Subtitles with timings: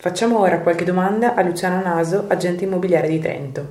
[0.00, 3.68] Facciamo ora qualche domanda a Luciano Naso, agente immobiliare di Trento.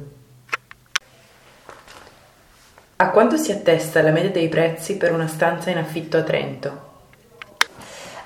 [2.98, 6.88] A quanto si attesta la media dei prezzi per una stanza in affitto a Trento?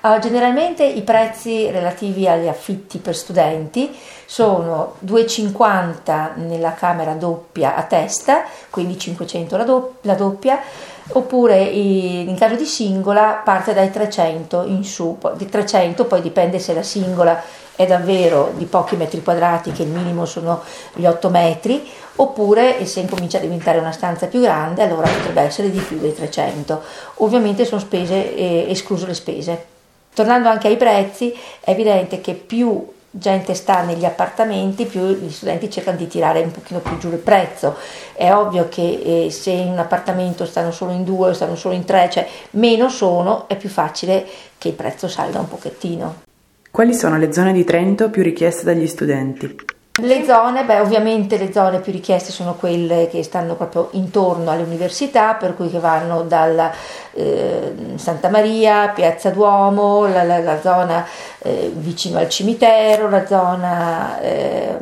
[0.02, 3.96] Uh, generalmente i prezzi relativi agli affitti per studenti
[4.26, 10.60] sono 2,50 nella camera doppia a testa, quindi 500 la, do- la doppia,
[11.08, 16.72] oppure in caso di singola parte dai 300 in su, di 300 poi dipende se
[16.72, 17.42] la singola
[17.76, 20.62] è davvero di pochi metri quadrati, che il minimo sono
[20.94, 21.84] gli 8 metri,
[22.16, 26.14] oppure se incomincia a diventare una stanza più grande allora potrebbe essere di più dei
[26.14, 26.82] 300.
[27.16, 29.66] Ovviamente sono spese, eh, escluse le spese.
[30.14, 35.70] Tornando anche ai prezzi, è evidente che più gente sta negli appartamenti, più gli studenti
[35.70, 37.76] cercano di tirare un pochino più giù il prezzo.
[38.12, 41.84] È ovvio che eh, se in un appartamento stanno solo in due stanno solo in
[41.84, 44.26] tre, cioè meno sono, è più facile
[44.58, 46.22] che il prezzo salga un pochettino.
[46.70, 49.54] Quali sono le zone di Trento più richieste dagli studenti?
[50.02, 54.64] Le zone, beh, ovviamente le zone più richieste sono quelle che stanno proprio intorno alle
[54.64, 56.72] università, per cui che vanno dalla
[57.12, 61.06] eh, Santa Maria, Piazza Duomo, la, la, la zona
[61.38, 64.76] eh, vicino al cimitero, la zona eh,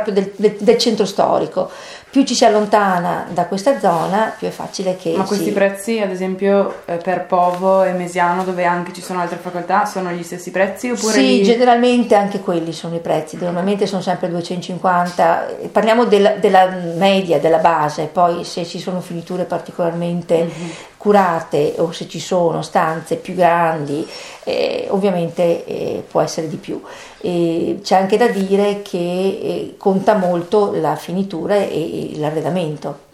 [0.00, 1.70] proprio del, del, del centro storico
[2.16, 5.12] più ci si allontana da questa zona, più è facile che.
[5.14, 5.52] Ma questi si...
[5.52, 10.10] prezzi, ad esempio, eh, per Povo e Mesiano, dove anche ci sono altre facoltà, sono
[10.10, 10.88] gli stessi prezzi?
[10.88, 11.44] Oppure sì, gli...
[11.44, 15.46] generalmente anche quelli sono i prezzi, normalmente sono sempre 250.
[15.70, 20.70] Parliamo della, della media, della base, poi se ci sono finiture particolarmente mm-hmm.
[20.96, 24.06] Curate o se ci sono stanze più grandi,
[24.44, 26.82] eh, ovviamente eh, può essere di più.
[27.20, 33.04] E c'è anche da dire che eh, conta molto la finitura e l'arredamento.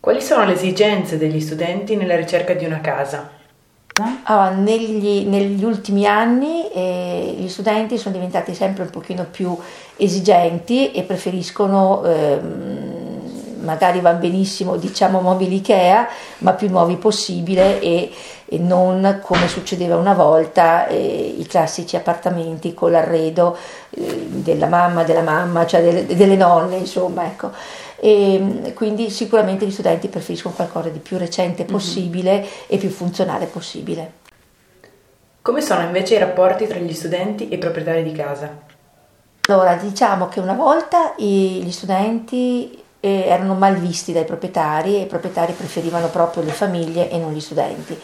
[0.00, 3.36] Quali sono le esigenze degli studenti nella ricerca di una casa?
[4.24, 9.56] Allora, negli, negli, ultimi anni eh, gli studenti sono diventati sempre un pochino più
[9.96, 12.77] esigenti e preferiscono ehm,
[13.68, 16.08] magari va benissimo diciamo mobili Ikea,
[16.38, 18.10] ma più nuovi possibile e,
[18.46, 23.58] e non come succedeva una volta eh, i classici appartamenti con l'arredo
[23.90, 27.50] eh, della mamma, della mamma, cioè delle, delle nonne, insomma, ecco.
[28.00, 31.70] E quindi sicuramente gli studenti preferiscono qualcosa di più recente mhm.
[31.70, 32.48] possibile mm-hmm.
[32.68, 34.12] e più funzionale possibile.
[35.42, 38.76] Come sono invece i rapporti tra gli studenti e i proprietari di casa?
[39.48, 45.06] Allora, diciamo che una volta gli studenti eh, erano mal visti dai proprietari e i
[45.06, 47.98] proprietari preferivano proprio le famiglie e non gli studenti.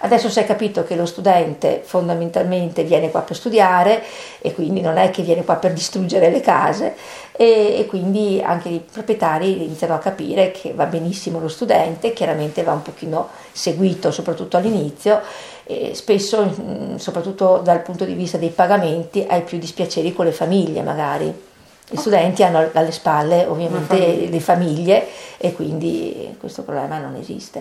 [0.00, 4.02] Adesso si è capito che lo studente fondamentalmente viene qua per studiare
[4.40, 6.94] e quindi non è che viene qua per distruggere le case
[7.32, 12.62] e, e, quindi anche i proprietari iniziano a capire che va benissimo lo studente, chiaramente
[12.62, 15.20] va un pochino seguito soprattutto all'inizio
[15.64, 20.82] e spesso soprattutto dal punto di vista dei pagamenti hai più dispiaceri con le famiglie
[20.82, 21.47] magari.
[21.90, 25.06] Gli studenti hanno alle spalle ovviamente le famiglie
[25.38, 27.56] e quindi questo problema non esiste.